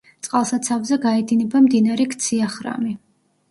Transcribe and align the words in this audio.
წყალსაცავზე 0.27 0.97
გაედინება 1.03 1.63
მდინარე 1.67 2.09
ქცია-ხრამი. 2.17 2.99